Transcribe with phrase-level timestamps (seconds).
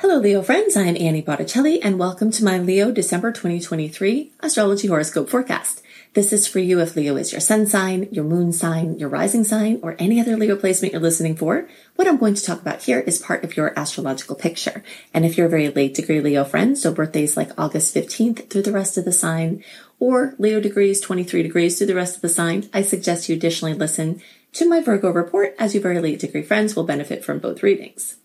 [0.00, 0.76] Hello, Leo friends.
[0.76, 5.82] I am Annie Botticelli, and welcome to my Leo December 2023 astrology horoscope forecast.
[6.12, 9.42] This is for you if Leo is your sun sign, your moon sign, your rising
[9.42, 11.66] sign, or any other Leo placement you're listening for.
[11.94, 14.84] What I'm going to talk about here is part of your astrological picture.
[15.14, 18.62] And if you're a very late degree Leo friend, so birthdays like August 15th through
[18.62, 19.64] the rest of the sign,
[19.98, 23.72] or Leo degrees 23 degrees through the rest of the sign, I suggest you additionally
[23.72, 24.20] listen
[24.52, 28.16] to my Virgo report as you very late degree friends will benefit from both readings.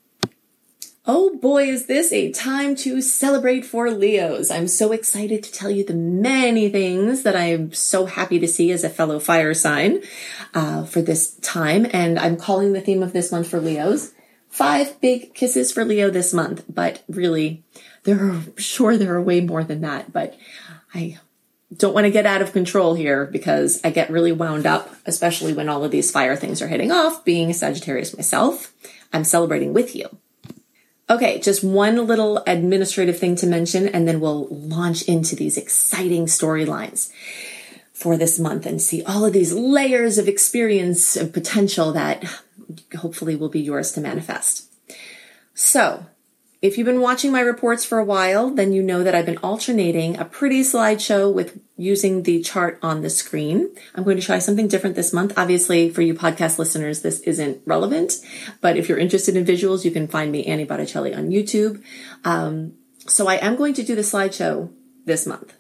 [1.14, 4.50] Oh boy, is this a time to celebrate for Leos.
[4.50, 8.71] I'm so excited to tell you the many things that I'm so happy to see
[8.71, 10.04] as a fellow fire sign
[10.54, 11.86] uh, for this time.
[11.92, 14.14] And I'm calling the theme of this month for Leos
[14.47, 16.64] five big kisses for Leo this month.
[16.69, 17.66] But really,
[18.04, 20.14] there are sure there are way more than that.
[20.14, 20.38] But
[20.93, 21.19] I
[21.75, 25.52] don't want to get out of control here because I get really wound up, especially
[25.52, 27.25] when all of these fire things are hitting off.
[27.25, 28.74] Being a Sagittarius myself,
[29.11, 30.07] I'm celebrating with you.
[31.11, 36.25] Okay, just one little administrative thing to mention, and then we'll launch into these exciting
[36.25, 37.11] storylines
[37.91, 42.23] for this month and see all of these layers of experience and potential that
[42.97, 44.72] hopefully will be yours to manifest.
[45.53, 46.05] So,
[46.61, 49.39] if you've been watching my reports for a while, then you know that I've been
[49.39, 53.73] alternating a pretty slideshow with using the chart on the screen.
[53.95, 55.33] I'm going to try something different this month.
[55.37, 58.13] Obviously, for you podcast listeners, this isn't relevant,
[58.61, 61.83] but if you're interested in visuals, you can find me Annie Botticelli on YouTube.
[62.23, 62.73] Um,
[63.07, 64.71] so I am going to do the slideshow
[65.05, 65.55] this month.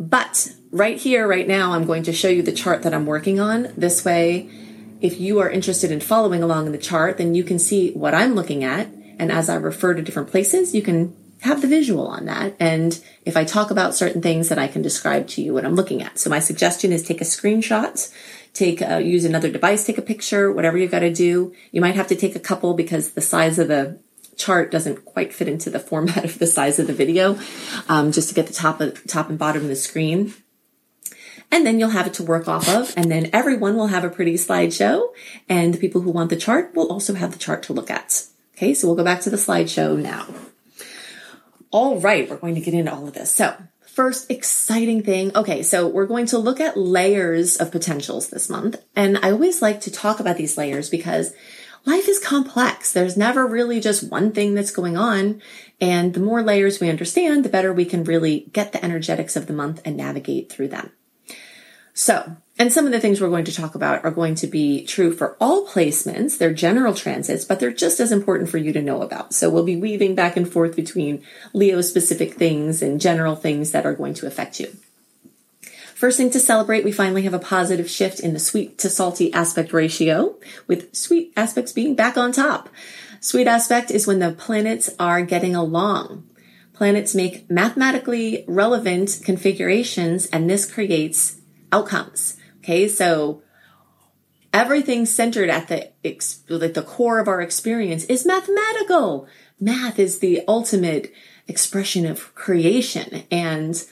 [0.00, 3.38] But right here, right now, I'm going to show you the chart that I'm working
[3.38, 3.68] on.
[3.76, 4.48] This way,
[5.02, 8.14] if you are interested in following along in the chart, then you can see what
[8.14, 12.06] I'm looking at and as I refer to different places, you can have the visual
[12.06, 12.56] on that.
[12.58, 15.74] And if I talk about certain things, that I can describe to you what I'm
[15.74, 16.18] looking at.
[16.18, 18.12] So my suggestion is take a screenshot,
[18.54, 21.54] take a, use another device, take a picture, whatever you've got to do.
[21.72, 23.98] You might have to take a couple because the size of the
[24.36, 27.38] chart doesn't quite fit into the format of the size of the video,
[27.88, 30.34] um, just to get the top of top and bottom of the screen.
[31.52, 34.10] And then you'll have it to work off of, and then everyone will have a
[34.10, 35.12] pretty slideshow,
[35.48, 38.26] and the people who want the chart will also have the chart to look at.
[38.56, 40.26] Okay, so we'll go back to the slideshow now.
[41.70, 43.30] All right, we're going to get into all of this.
[43.30, 43.54] So,
[43.86, 45.36] first exciting thing.
[45.36, 48.82] Okay, so we're going to look at layers of potentials this month.
[48.94, 51.34] And I always like to talk about these layers because
[51.84, 52.94] life is complex.
[52.94, 55.42] There's never really just one thing that's going on.
[55.78, 59.48] And the more layers we understand, the better we can really get the energetics of
[59.48, 60.92] the month and navigate through them.
[61.98, 64.84] So, and some of the things we're going to talk about are going to be
[64.84, 66.36] true for all placements.
[66.36, 69.32] They're general transits, but they're just as important for you to know about.
[69.32, 71.24] So we'll be weaving back and forth between
[71.54, 74.76] Leo specific things and general things that are going to affect you.
[75.94, 79.32] First thing to celebrate, we finally have a positive shift in the sweet to salty
[79.32, 80.36] aspect ratio,
[80.66, 82.68] with sweet aspects being back on top.
[83.20, 86.28] Sweet aspect is when the planets are getting along.
[86.74, 91.35] Planets make mathematically relevant configurations, and this creates
[91.72, 92.36] outcomes.
[92.58, 92.88] Okay.
[92.88, 93.42] So
[94.52, 95.92] everything centered at the,
[96.48, 99.28] like the core of our experience is mathematical.
[99.60, 101.12] Math is the ultimate
[101.46, 103.24] expression of creation.
[103.30, 103.82] And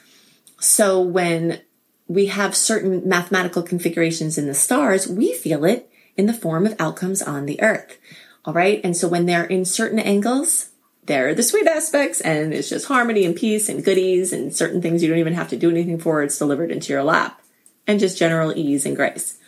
[0.58, 1.60] so when
[2.08, 6.74] we have certain mathematical configurations in the stars, we feel it in the form of
[6.78, 7.98] outcomes on the earth.
[8.44, 8.80] All right.
[8.82, 10.70] And so when they're in certain angles,
[11.04, 15.02] they're the sweet aspects and it's just harmony and peace and goodies and certain things
[15.02, 16.22] you don't even have to do anything for.
[16.22, 17.40] It's delivered into your lap
[17.86, 19.38] and just general ease and grace.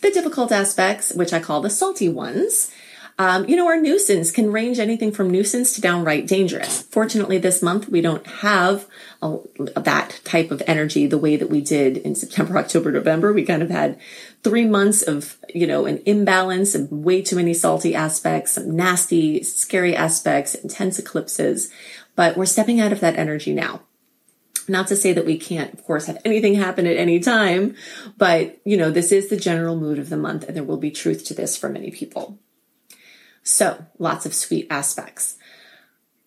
[0.00, 2.72] The difficult aspects, which I call the salty ones,
[3.18, 6.82] um, you know, our nuisance can range anything from nuisance to downright dangerous.
[6.82, 8.86] Fortunately, this month we don't have
[9.20, 9.38] a,
[9.76, 13.32] that type of energy the way that we did in September, October, November.
[13.32, 14.00] We kind of had
[14.42, 19.42] three months of, you know, an imbalance and way too many salty aspects, some nasty,
[19.42, 21.70] scary aspects, intense eclipses.
[22.16, 23.82] But we're stepping out of that energy now.
[24.68, 27.74] Not to say that we can't, of course, have anything happen at any time,
[28.16, 30.90] but you know, this is the general mood of the month and there will be
[30.90, 32.38] truth to this for many people.
[33.42, 35.36] So lots of sweet aspects.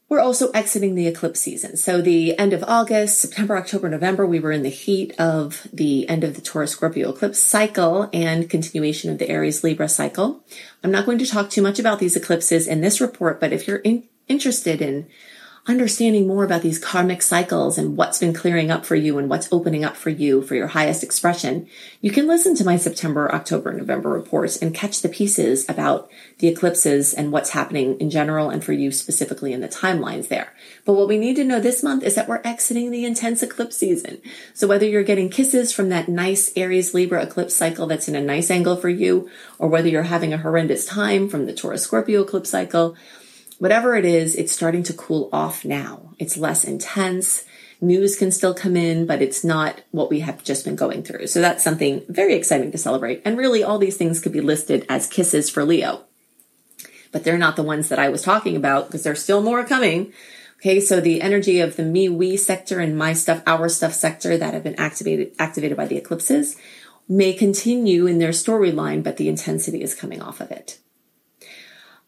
[0.08, 1.78] We're also exiting the eclipse season.
[1.78, 6.08] So the end of August, September, October, November, we were in the heat of the
[6.08, 10.44] end of the Taurus Scorpio eclipse cycle and continuation of the Aries Libra cycle.
[10.84, 13.68] I'm not going to talk too much about these eclipses in this report, but if
[13.68, 15.08] you're in, interested in
[15.68, 19.52] understanding more about these karmic cycles and what's been clearing up for you and what's
[19.52, 21.68] opening up for you for your highest expression,
[22.02, 26.08] you can listen to my September, October, November reports and catch the pieces about
[26.38, 30.54] the eclipses and what's happening in general and for you specifically in the timelines there.
[30.86, 33.76] But what we need to know this month is that we're exiting the intense eclipse
[33.78, 34.22] season.
[34.54, 38.22] So whether you're getting kisses from that nice Aries Libra eclipse cycle that's in a
[38.22, 42.22] nice angle for you, or whether you're having a horrendous time from the Taurus Scorpio
[42.22, 42.96] eclipse cycle,
[43.60, 46.14] whatever it is, it's starting to cool off now.
[46.20, 47.46] It's less intense.
[47.82, 51.28] News can still come in, but it's not what we have just been going through.
[51.28, 53.22] So that's something very exciting to celebrate.
[53.26, 56.04] And really, all these things could be listed as kisses for Leo.
[57.12, 60.14] But they're not the ones that I was talking about because there's still more coming.
[60.58, 64.38] Okay, so the energy of the me, we sector and my stuff, our stuff sector
[64.38, 66.56] that have been activated activated by the eclipses
[67.08, 70.80] may continue in their storyline, but the intensity is coming off of it.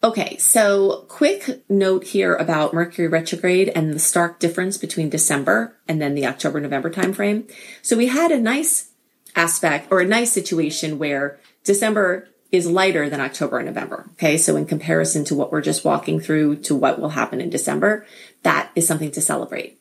[0.02, 6.00] Okay, so quick note here about Mercury retrograde and the stark difference between December and
[6.00, 7.50] then the October November timeframe.
[7.82, 8.92] So we had a nice
[9.34, 14.08] aspect or a nice situation where December is lighter than October and November.
[14.12, 17.50] Okay, so in comparison to what we're just walking through to what will happen in
[17.50, 18.06] December,
[18.44, 19.80] that is something to celebrate.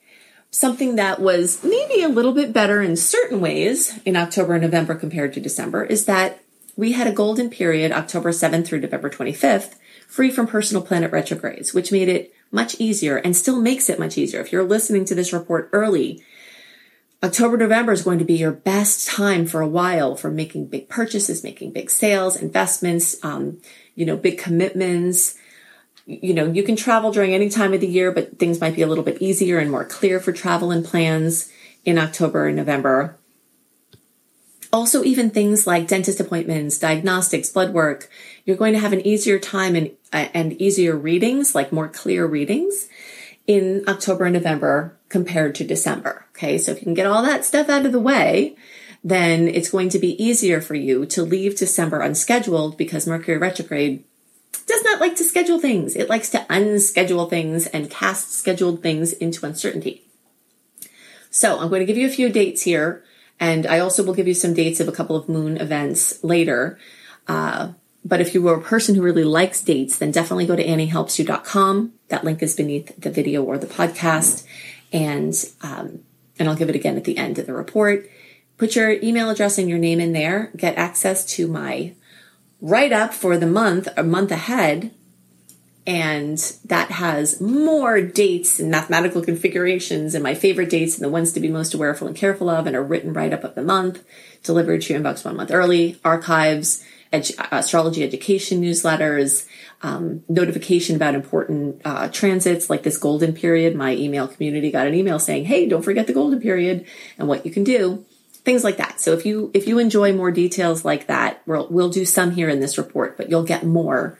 [0.50, 4.96] Something that was maybe a little bit better in certain ways in October and November
[4.96, 6.42] compared to December is that
[6.75, 9.75] we had a golden period October 7th through November 25th
[10.07, 14.18] free from personal planet retrogrades, which made it much easier and still makes it much
[14.18, 14.42] easier.
[14.42, 16.24] If you're listening to this report early,
[17.21, 20.88] October, November is going to be your best time for a while for making big
[20.88, 23.59] purchases, making big sales, investments, um,
[23.95, 25.36] you know, big commitments.
[26.06, 28.81] You know, you can travel during any time of the year, but things might be
[28.81, 31.51] a little bit easier and more clear for travel and plans
[31.83, 33.18] in October and November.
[34.72, 38.10] Also, even things like dentist appointments, diagnostics, blood work,
[38.46, 42.25] you're going to have an easier time and, uh, and easier readings, like more clear
[42.25, 42.90] readings
[43.46, 46.25] in October and November compared to December.
[46.31, 46.58] Okay.
[46.58, 48.58] So if you can get all that stuff out of the way,
[49.04, 54.04] then it's going to be easier for you to leave December unscheduled because Mercury retrograde
[54.66, 55.96] does not like to schedule things.
[55.96, 60.04] It likes to unschedule things and cast scheduled things into uncertainty.
[61.30, 63.04] So I'm going to give you a few dates here
[63.39, 66.80] and I also will give you some dates of a couple of moon events later.
[67.28, 67.74] Uh,
[68.04, 71.94] but if you are a person who really likes dates, then definitely go to anniehelpsyou.com.
[72.07, 74.45] That link is beneath the video or the podcast.
[74.92, 76.00] And, um,
[76.39, 78.10] and I'll give it again at the end of the report.
[78.57, 80.51] Put your email address and your name in there.
[80.56, 81.94] Get access to my
[82.60, 84.92] write up for the month, a month ahead
[85.88, 91.31] and that has more dates and mathematical configurations and my favorite dates and the ones
[91.31, 94.04] to be most awareful and careful of and a written write-up of the month
[94.44, 99.48] delivered to your inbox one month early archives edu- astrology education newsletters
[99.81, 104.94] um, notification about important uh, transits like this golden period my email community got an
[104.94, 106.86] email saying hey don't forget the golden period
[107.18, 108.06] and what you can do
[108.48, 109.01] things like that.
[109.01, 112.50] So if you if you enjoy more details like that we'll, we'll do some here
[112.50, 114.18] in this report but you'll get more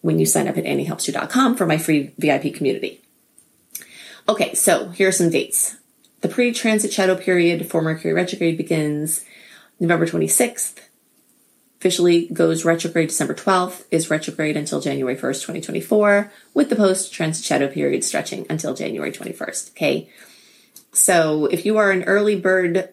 [0.00, 3.00] when you sign up at anniehelpsyou.com for my free VIP community.
[4.28, 5.76] Okay, so here are some dates.
[6.20, 9.24] The pre-transit shadow period for Mercury retrograde begins
[9.78, 10.78] November 26th,
[11.78, 17.68] officially goes retrograde December 12th, is retrograde until January 1st, 2024, with the post-transit shadow
[17.68, 19.70] period stretching until January 21st.
[19.70, 20.10] Okay.
[20.92, 22.90] So if you are an early bird,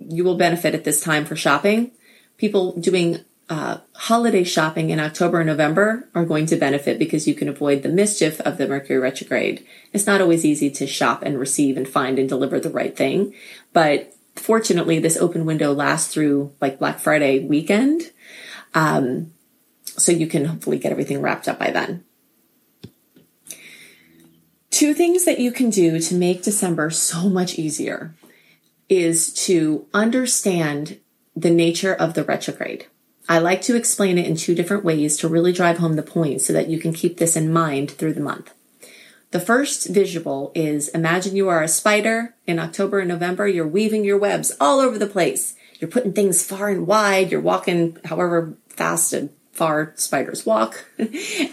[0.00, 1.90] you will benefit at this time for shopping.
[2.38, 7.34] People doing uh, holiday shopping in October and November are going to benefit because you
[7.34, 9.66] can avoid the mischief of the Mercury retrograde.
[9.92, 13.34] It's not always easy to shop and receive and find and deliver the right thing,
[13.72, 18.12] but fortunately, this open window lasts through like Black Friday weekend.
[18.74, 19.32] Um,
[19.84, 22.04] so you can hopefully get everything wrapped up by then.
[24.70, 28.14] Two things that you can do to make December so much easier
[28.88, 30.98] is to understand
[31.36, 32.86] the nature of the retrograde.
[33.28, 36.40] I like to explain it in two different ways to really drive home the point
[36.40, 38.52] so that you can keep this in mind through the month.
[39.30, 43.48] The first visual is imagine you are a spider in October and November.
[43.48, 45.56] You're weaving your webs all over the place.
[45.78, 47.30] You're putting things far and wide.
[47.30, 50.84] You're walking however fast and far spiders walk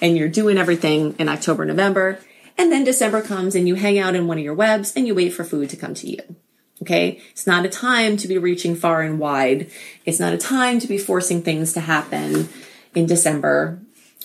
[0.02, 2.20] and you're doing everything in October, November.
[2.58, 5.16] And then December comes and you hang out in one of your webs and you
[5.16, 6.20] wait for food to come to you.
[6.81, 7.21] Okay.
[7.31, 9.69] It's not a time to be reaching far and wide.
[10.05, 12.50] It's not a time to be forcing things to happen
[12.95, 13.79] in December,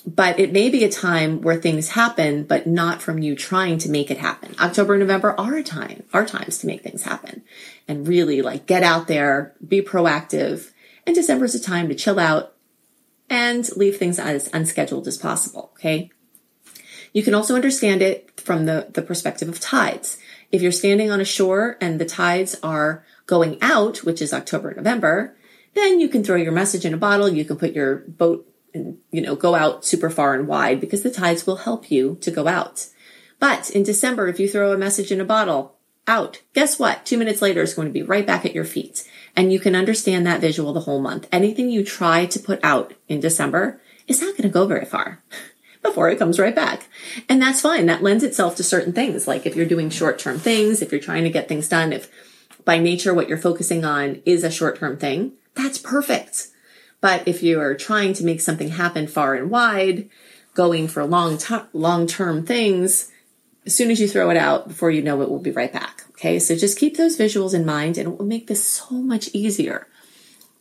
[0.07, 3.91] but it may be a time where things happen, but not from you trying to
[3.91, 4.55] make it happen.
[4.61, 7.43] October and November are a time, are times to make things happen
[7.89, 10.71] and really like get out there, be proactive.
[11.07, 12.55] And December is a time to chill out
[13.31, 15.71] and leave things as unscheduled as possible.
[15.75, 16.11] Okay.
[17.13, 20.19] You can also understand it from the, the perspective of tides.
[20.55, 24.73] If you're standing on a shore and the tides are going out, which is October,
[24.73, 25.37] November,
[25.75, 27.29] then you can throw your message in a bottle.
[27.29, 31.03] You can put your boat and, you know, go out super far and wide because
[31.03, 32.87] the tides will help you to go out.
[33.41, 35.75] But in December, if you throw a message in a bottle
[36.07, 37.05] out, guess what?
[37.05, 39.11] Two minutes later, it's going to be right back at your feet.
[39.35, 41.27] And you can understand that visual the whole month.
[41.33, 45.21] Anything you try to put out in December is not going to go very far.
[45.85, 46.89] before it comes right back.
[47.29, 47.87] And that's fine.
[47.87, 49.29] That lends itself to certain things.
[49.29, 52.11] Like if you're doing short term things, if you're trying to get things done, if
[52.65, 56.49] by nature what you're focusing on is a short term thing, that's perfect.
[57.01, 60.09] But if you are trying to make something happen far and wide,
[60.55, 63.13] going for long, t- long term things,
[63.67, 66.05] as soon as you throw it out, before you know it, will be right back.
[66.11, 66.39] Okay.
[66.39, 69.87] So just keep those visuals in mind and it will make this so much easier.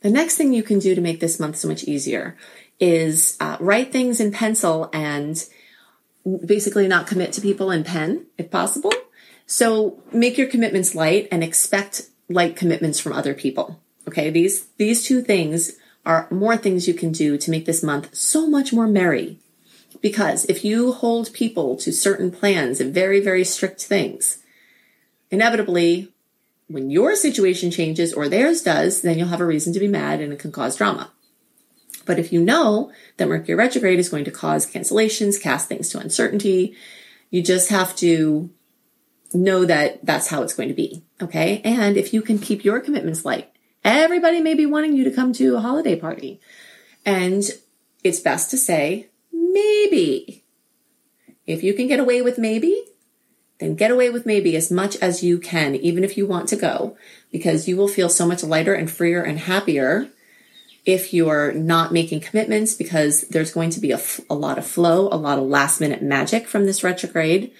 [0.01, 2.36] The next thing you can do to make this month so much easier
[2.84, 5.42] is uh, write things in pencil and
[6.46, 8.92] basically not commit to people in pen if possible.
[9.46, 13.80] So make your commitments light and expect light commitments from other people.
[14.06, 14.30] Okay.
[14.30, 18.48] These, these two things are more things you can do to make this month so
[18.48, 19.40] much more merry.
[20.02, 24.44] Because if you hold people to certain plans and very, very strict things,
[25.32, 26.12] inevitably,
[26.68, 30.20] when your situation changes or theirs does, then you'll have a reason to be mad
[30.20, 31.12] and it can cause drama.
[32.05, 36.00] But if you know that Mercury retrograde is going to cause cancellations, cast things to
[36.00, 36.75] uncertainty,
[37.29, 38.50] you just have to
[39.33, 41.03] know that that's how it's going to be.
[41.22, 41.62] Okay.
[41.63, 45.33] And if you can keep your commitments light, Everybody may be wanting you to come
[45.33, 46.39] to a holiday party.
[47.05, 47.43] And
[48.03, 50.43] it's best to say, maybe.
[51.45, 52.81] If you can get away with maybe,
[53.60, 56.55] then get away with maybe as much as you can, even if you want to
[56.55, 56.95] go,
[57.31, 60.10] because you will feel so much lighter and freer and happier
[60.86, 65.08] if you're not making commitments, because there's going to be a, a lot of flow,
[65.10, 67.52] a lot of last minute magic from this retrograde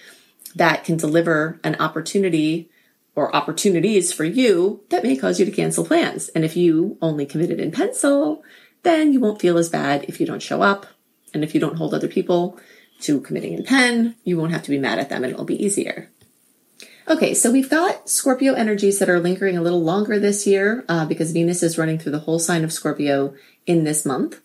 [0.54, 2.70] that can deliver an opportunity
[3.14, 6.28] or opportunities for you that may cause you to cancel plans.
[6.30, 8.42] And if you only committed in pencil,
[8.82, 10.86] then you won't feel as bad if you don't show up.
[11.32, 12.58] And if you don't hold other people
[13.00, 15.62] to committing in pen, you won't have to be mad at them and it'll be
[15.62, 16.10] easier.
[17.06, 21.04] Okay, so we've got Scorpio energies that are lingering a little longer this year uh,
[21.04, 23.34] because Venus is running through the whole sign of Scorpio
[23.66, 24.40] in this month.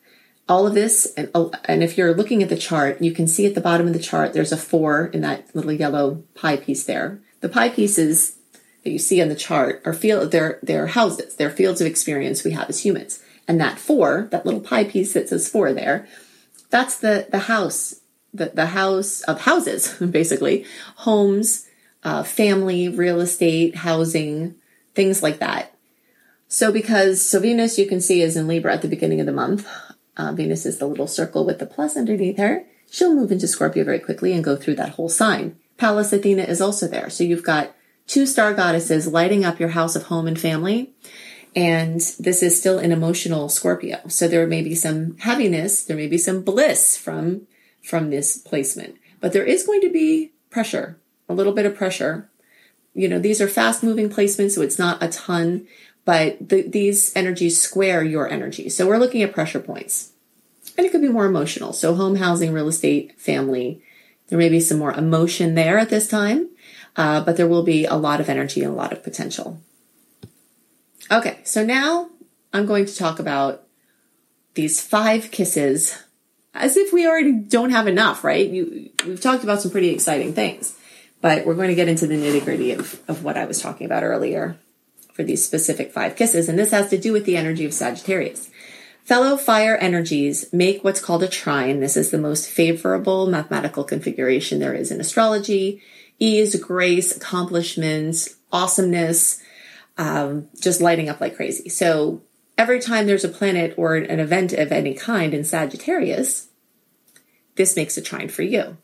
[0.50, 3.46] All of this, and, oh, and if you're looking at the chart, you can see
[3.46, 6.84] at the bottom of the chart, there's a four in that little yellow pie piece
[6.84, 7.22] there.
[7.40, 8.38] The pie pieces
[8.84, 12.44] that you see on the chart are field they're they're houses, they're fields of experience
[12.44, 13.24] we have as humans.
[13.48, 16.08] And that four, that little pie piece that says four there,
[16.70, 18.02] that's the the house,
[18.34, 20.66] the the house of houses, basically,
[20.98, 21.69] homes,
[22.10, 24.56] uh, family, real estate, housing,
[24.96, 25.76] things like that.
[26.48, 29.32] So because so Venus you can see is in Libra at the beginning of the
[29.32, 29.68] month.
[30.18, 32.66] Uh, Venus is the little circle with the plus underneath her.
[32.90, 35.58] She'll move into Scorpio very quickly and go through that whole sign.
[35.78, 37.12] Pallas Athena is also there.
[37.12, 37.76] So you've got
[38.08, 40.92] two star goddesses lighting up your house of home and family.
[41.56, 44.00] And this is still an emotional Scorpio.
[44.08, 47.46] So there may be some heaviness, there may be some bliss from,
[47.84, 50.99] from this placement, but there is going to be pressure,
[51.30, 52.30] a little bit of pressure.
[52.94, 55.68] You know, these are fast moving placements, so it's not a ton,
[56.04, 58.68] but the, these energies square your energy.
[58.68, 60.12] So we're looking at pressure points
[60.78, 61.72] and it could be more emotional.
[61.72, 63.82] So home, housing, real estate, family,
[64.28, 66.50] there may be some more emotion there at this time
[67.00, 69.62] uh, but there will be a lot of energy and a lot of potential.
[71.10, 72.10] Okay, so now
[72.52, 73.64] I'm going to talk about
[74.54, 75.98] these five kisses
[76.54, 78.48] as if we already don't have enough, right?
[78.48, 80.78] You, we've talked about some pretty exciting things,
[81.22, 83.86] but we're going to get into the nitty gritty of, of what I was talking
[83.86, 84.58] about earlier
[85.14, 86.48] for these specific five kisses.
[86.48, 88.50] And this has to do with the energy of Sagittarius.
[89.04, 91.80] Fellow fire energies make what's called a trine.
[91.80, 95.82] This is the most favorable mathematical configuration there is in astrology
[96.20, 99.42] ease, grace, accomplishments, awesomeness,
[99.98, 101.70] um, just lighting up like crazy.
[101.70, 102.22] So
[102.58, 106.50] every time there's a planet or an event of any kind in Sagittarius,
[107.56, 108.78] this makes a trine for you.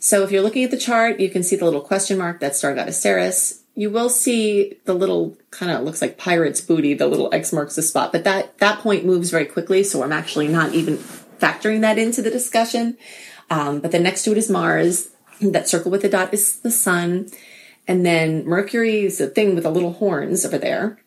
[0.00, 2.58] So if you're looking at the chart, you can see the little question mark, that's
[2.58, 3.62] star goddess Ceres.
[3.74, 7.76] You will see the little kind of looks like pirate's booty, the little X marks
[7.76, 9.84] the spot, but that, that point moves very quickly.
[9.84, 12.96] So I'm actually not even factoring that into the discussion.
[13.50, 16.70] Um, but then next to it is Mars that circle with the dot is the
[16.70, 17.28] sun.
[17.86, 20.98] And then Mercury is the thing with the little horns over there.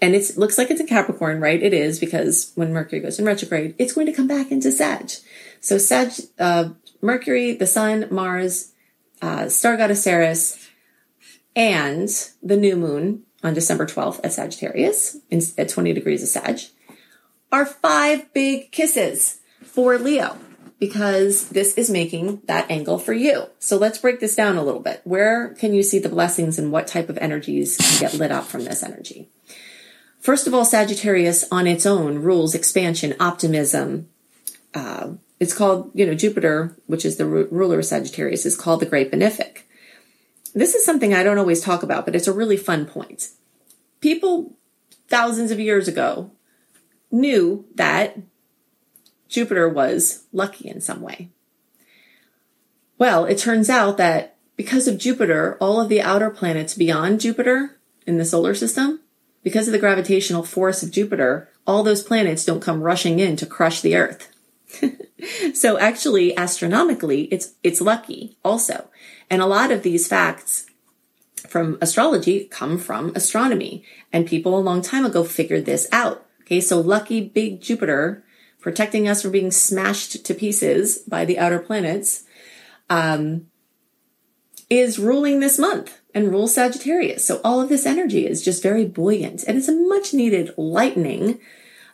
[0.00, 1.62] And it looks like it's a Capricorn, right?
[1.62, 5.10] It is because when Mercury goes in retrograde, it's going to come back into Sag.
[5.60, 6.70] So Sag, uh,
[7.02, 8.72] Mercury, the Sun, Mars,
[9.20, 10.68] uh, star goddess Ceres,
[11.54, 12.08] and
[12.42, 16.60] the new moon on December 12th at Sagittarius in, at 20 degrees of Sag
[17.50, 20.38] are five big kisses for Leo
[20.78, 23.46] because this is making that angle for you.
[23.58, 25.00] So let's break this down a little bit.
[25.04, 28.64] Where can you see the blessings and what type of energies get lit up from
[28.64, 29.28] this energy?
[30.18, 34.08] First of all, Sagittarius on its own rules expansion, optimism.
[34.74, 35.10] Uh,
[35.42, 39.10] it's called, you know, Jupiter, which is the ruler of Sagittarius, is called the Great
[39.10, 39.62] Benefic.
[40.54, 43.30] This is something I don't always talk about, but it's a really fun point.
[44.00, 44.54] People
[45.08, 46.30] thousands of years ago
[47.10, 48.18] knew that
[49.28, 51.30] Jupiter was lucky in some way.
[52.96, 57.80] Well, it turns out that because of Jupiter, all of the outer planets beyond Jupiter
[58.06, 59.00] in the solar system,
[59.42, 63.44] because of the gravitational force of Jupiter, all those planets don't come rushing in to
[63.44, 64.31] crush the Earth.
[65.54, 68.88] so actually, astronomically, it's, it's lucky also.
[69.30, 70.66] And a lot of these facts
[71.48, 73.84] from astrology come from astronomy.
[74.12, 76.26] And people a long time ago figured this out.
[76.42, 76.60] Okay.
[76.60, 78.24] So lucky big Jupiter
[78.62, 82.24] protecting us from being smashed to pieces by the outer planets,
[82.88, 83.46] um,
[84.70, 87.26] is ruling this month and rules Sagittarius.
[87.26, 91.40] So all of this energy is just very buoyant and it's a much needed lightening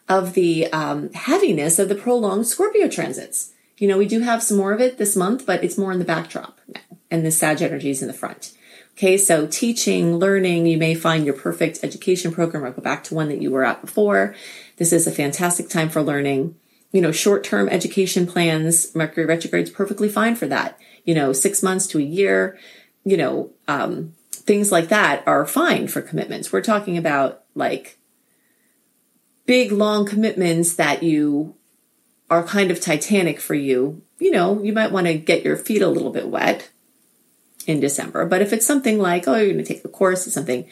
[0.08, 3.52] of the um, heaviness of the prolonged Scorpio transits.
[3.76, 5.98] You know, we do have some more of it this month, but it's more in
[5.98, 8.52] the backdrop now, and the Sag energy is in the front.
[8.94, 13.14] Okay, so teaching, learning, you may find your perfect education program or go back to
[13.14, 14.34] one that you were at before.
[14.76, 16.56] This is a fantastic time for learning.
[16.90, 20.80] You know, short term education plans, Mercury retrograde is perfectly fine for that.
[21.04, 22.58] You know, six months to a year,
[23.04, 26.52] you know, um, things like that are fine for commitments.
[26.52, 27.97] We're talking about like
[29.48, 31.56] big, long commitments that you
[32.28, 35.80] are kind of titanic for you, you know, you might want to get your feet
[35.80, 36.68] a little bit wet
[37.66, 38.26] in December.
[38.26, 40.68] But if it's something like, oh, you're going to take a course or something,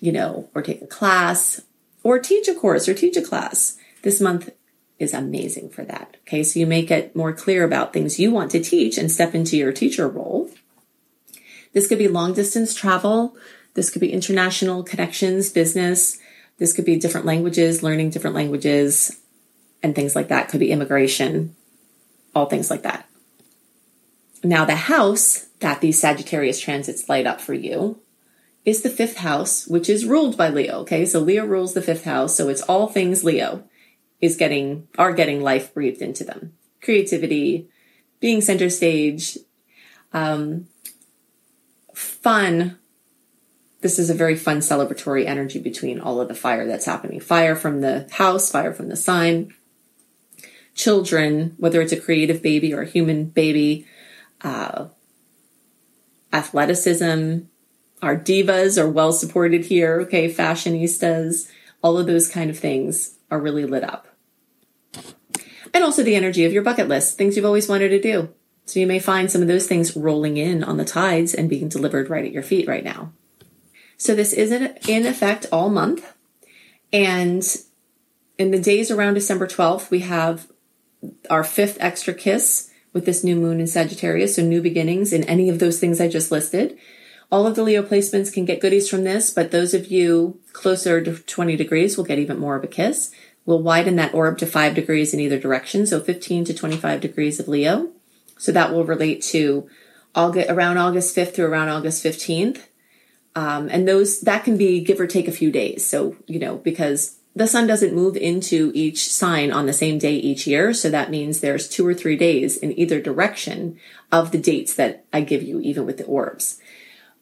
[0.00, 1.62] you know, or take a class
[2.02, 4.50] or teach a course or teach a class, this month
[4.98, 6.18] is amazing for that.
[6.26, 6.42] Okay.
[6.42, 9.56] So you may get more clear about things you want to teach and step into
[9.56, 10.50] your teacher role.
[11.72, 13.34] This could be long distance travel.
[13.72, 16.18] This could be international connections, business.
[16.60, 19.18] This could be different languages, learning different languages,
[19.82, 20.48] and things like that.
[20.50, 21.56] Could be immigration,
[22.34, 23.08] all things like that.
[24.44, 28.00] Now, the house that these Sagittarius transits light up for you
[28.64, 30.80] is the fifth house, which is ruled by Leo.
[30.80, 31.06] Okay.
[31.06, 32.36] So Leo rules the fifth house.
[32.36, 33.64] So it's all things Leo
[34.20, 36.52] is getting, are getting life breathed into them.
[36.82, 37.68] Creativity,
[38.20, 39.38] being center stage,
[40.12, 40.66] um,
[41.94, 42.78] fun,
[43.80, 47.20] this is a very fun celebratory energy between all of the fire that's happening.
[47.20, 49.54] Fire from the house, fire from the sign,
[50.74, 53.86] children, whether it's a creative baby or a human baby,
[54.42, 54.86] uh,
[56.32, 57.40] athleticism,
[58.02, 60.00] our divas are well supported here.
[60.02, 60.32] Okay.
[60.32, 61.50] Fashionistas,
[61.82, 64.08] all of those kind of things are really lit up.
[65.72, 68.30] And also the energy of your bucket list, things you've always wanted to do.
[68.66, 71.68] So you may find some of those things rolling in on the tides and being
[71.68, 73.12] delivered right at your feet right now.
[74.00, 76.16] So this is in effect all month.
[76.90, 77.44] And
[78.38, 80.46] in the days around December 12th, we have
[81.28, 84.36] our fifth extra kiss with this new moon in Sagittarius.
[84.36, 86.78] So new beginnings in any of those things I just listed.
[87.30, 91.02] All of the Leo placements can get goodies from this, but those of you closer
[91.02, 93.12] to 20 degrees will get even more of a kiss.
[93.44, 95.84] We'll widen that orb to five degrees in either direction.
[95.84, 97.90] So 15 to 25 degrees of Leo.
[98.38, 99.68] So that will relate to
[100.14, 102.62] August, around August 5th through around August 15th.
[103.34, 105.86] Um, and those, that can be give or take a few days.
[105.86, 110.14] So, you know, because the sun doesn't move into each sign on the same day
[110.14, 110.74] each year.
[110.74, 113.78] So that means there's two or three days in either direction
[114.10, 116.60] of the dates that I give you, even with the orbs.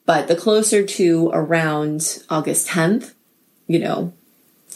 [0.07, 3.13] But the closer to around August 10th,
[3.67, 4.15] you know,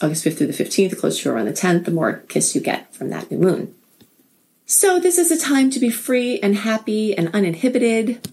[0.01, 2.61] August 5th through the 15th, the closer to around the 10th, the more kiss you
[2.61, 3.73] get from that new moon.
[4.65, 8.27] So this is a time to be free and happy and uninhibited,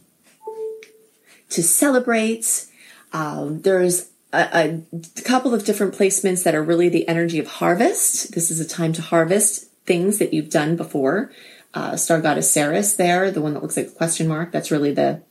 [1.49, 2.67] to celebrate,
[3.13, 4.83] um, there's a,
[5.17, 8.33] a, couple of different placements that are really the energy of harvest.
[8.35, 11.33] This is a time to harvest things that you've done before.
[11.73, 14.53] Uh, star goddess Ceres there, the one that looks like a question mark.
[14.53, 15.23] That's really the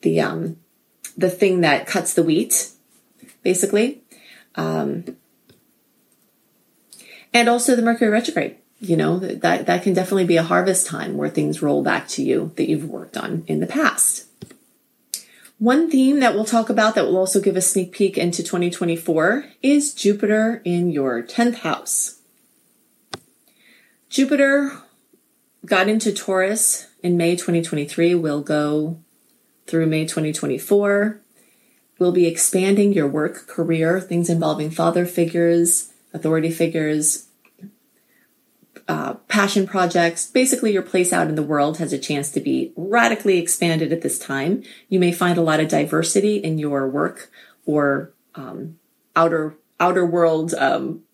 [0.00, 0.56] the um,
[1.16, 2.70] the thing that cuts the wheat,
[3.42, 4.02] basically.
[4.54, 5.16] Um,
[7.34, 8.56] and also the Mercury retrograde.
[8.80, 12.22] You know that that can definitely be a harvest time where things roll back to
[12.22, 14.26] you that you've worked on in the past.
[15.62, 19.44] One theme that we'll talk about that will also give a sneak peek into 2024
[19.62, 22.20] is Jupiter in your 10th house.
[24.10, 24.72] Jupiter
[25.64, 28.98] got into Taurus in May 2023, will go
[29.68, 31.20] through May 2024.
[31.96, 37.28] We'll be expanding your work career, things involving father figures, authority figures,
[38.92, 40.26] uh, passion projects.
[40.26, 44.02] Basically, your place out in the world has a chance to be radically expanded at
[44.02, 44.62] this time.
[44.90, 47.30] You may find a lot of diversity in your work
[47.64, 48.78] or um,
[49.16, 50.52] outer outer world.
[50.52, 51.04] Um,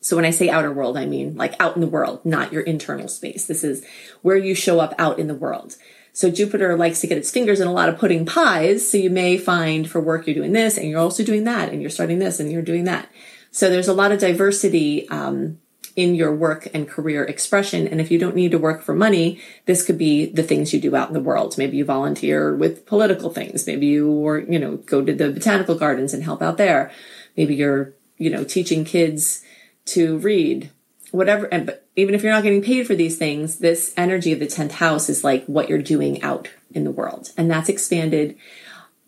[0.00, 2.60] so when I say outer world, I mean like out in the world, not your
[2.60, 3.46] internal space.
[3.46, 3.82] This is
[4.20, 5.76] where you show up out in the world.
[6.12, 8.90] So Jupiter likes to get its fingers in a lot of pudding pies.
[8.90, 11.80] So you may find for work you're doing this and you're also doing that and
[11.80, 13.08] you're starting this and you're doing that.
[13.50, 15.60] So there's a lot of diversity um,
[15.96, 17.86] in your work and career expression.
[17.86, 20.80] And if you don't need to work for money, this could be the things you
[20.80, 21.56] do out in the world.
[21.56, 23.66] Maybe you volunteer with political things.
[23.66, 26.90] Maybe you or, you know, go to the botanical gardens and help out there.
[27.36, 29.42] Maybe you're, you know, teaching kids
[29.86, 30.70] to read,
[31.12, 31.46] whatever.
[31.46, 34.46] And but even if you're not getting paid for these things, this energy of the
[34.46, 37.30] 10th house is like what you're doing out in the world.
[37.36, 38.36] And that's expanded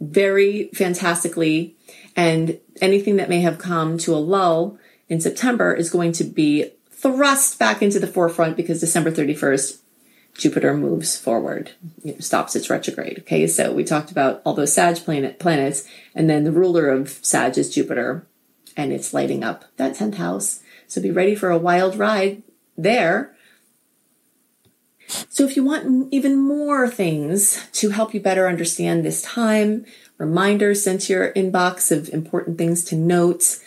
[0.01, 1.75] very fantastically.
[2.15, 6.71] And anything that may have come to a lull in September is going to be
[7.07, 9.79] thrust back into the forefront because December 31st,
[10.35, 11.73] Jupiter moves forward,
[12.05, 13.21] know, stops its retrograde.
[13.21, 17.11] Okay, so we talked about all those Sag planet planets, and then the ruler of
[17.23, 18.27] Sag is Jupiter,
[18.77, 20.61] and it's lighting up that 10th house.
[20.89, 22.43] So be ready for a wild ride
[22.77, 23.35] there.
[25.29, 29.87] So if you want even more things to help you better understand this time,
[30.19, 33.59] reminders sent to your inbox of important things to note,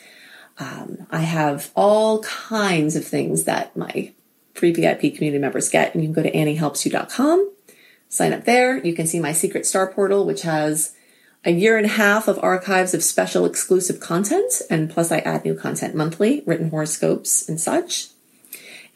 [0.60, 4.12] um, I have all kinds of things that my
[4.54, 7.52] free VIP community members get, and you can go to anniehelpsyou.com,
[8.10, 8.78] sign up there.
[8.86, 10.94] You can see my secret star portal, which has
[11.46, 15.46] a year and a half of archives of special exclusive content, and plus I add
[15.46, 18.10] new content monthly, written horoscopes and such.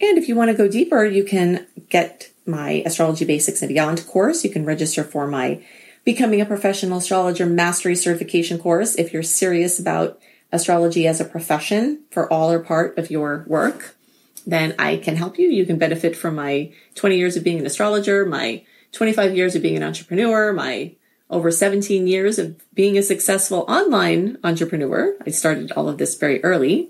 [0.02, 4.06] And if you want to go deeper, you can get my Astrology Basics and Beyond
[4.06, 4.44] course.
[4.44, 5.64] You can register for my
[6.04, 10.20] Becoming a Professional Astrologer Mastery Certification course if you're serious about
[10.54, 13.96] astrology as a profession for all or part of your work,
[14.46, 15.50] then I can help you.
[15.50, 19.62] You can benefit from my 20 years of being an astrologer, my 25 years of
[19.62, 20.94] being an entrepreneur, my
[21.30, 25.16] over 17 years of being a successful online entrepreneur.
[25.26, 26.90] I started all of this very early.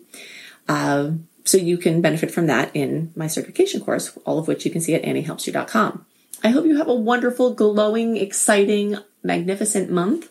[0.67, 1.11] Uh,
[1.45, 4.81] so you can benefit from that in my certification course, all of which you can
[4.81, 6.05] see at anniehelpsyou.com.
[6.43, 10.29] I hope you have a wonderful, glowing, exciting, magnificent month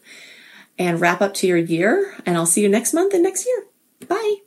[0.78, 2.14] and wrap up to your year.
[2.26, 3.66] And I'll see you next month and next year.
[4.06, 4.41] Bye.